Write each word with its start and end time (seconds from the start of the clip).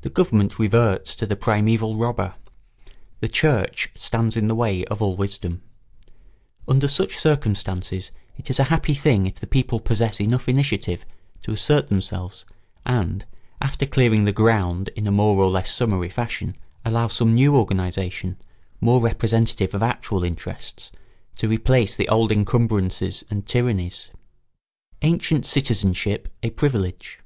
The 0.00 0.10
government 0.10 0.58
reverts 0.58 1.14
to 1.14 1.26
the 1.26 1.36
primeval 1.36 1.94
robber; 1.94 2.34
the 3.20 3.28
church 3.28 3.88
stands 3.94 4.36
in 4.36 4.48
the 4.48 4.54
way 4.56 4.84
of 4.86 5.00
all 5.00 5.14
wisdom. 5.14 5.62
Under 6.66 6.88
such 6.88 7.16
circumstances 7.16 8.10
it 8.36 8.50
is 8.50 8.58
a 8.58 8.64
happy 8.64 8.94
thing 8.94 9.28
if 9.28 9.36
the 9.36 9.46
people 9.46 9.78
possess 9.78 10.18
enough 10.20 10.48
initiative 10.48 11.06
to 11.42 11.52
assert 11.52 11.86
themselves 11.86 12.44
and, 12.84 13.26
after 13.60 13.86
clearing 13.86 14.24
the 14.24 14.32
ground 14.32 14.90
in 14.96 15.06
a 15.06 15.12
more 15.12 15.40
or 15.40 15.50
less 15.52 15.72
summary 15.72 16.10
fashion, 16.10 16.56
allow 16.84 17.06
some 17.06 17.32
new 17.32 17.54
organisation, 17.54 18.36
more 18.80 19.00
representative 19.00 19.72
of 19.72 19.84
actual 19.84 20.24
interests, 20.24 20.90
to 21.36 21.46
replace 21.46 21.94
the 21.94 22.08
old 22.08 22.32
encumbrances 22.32 23.22
and 23.30 23.46
tyrannies. 23.46 24.10
[Sidenote: 24.98 24.98
Ancient 25.14 25.46
citizenship 25.46 26.28
a 26.42 26.50
privilege. 26.50 27.20